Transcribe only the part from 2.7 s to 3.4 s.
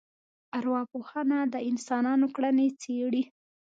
څېړي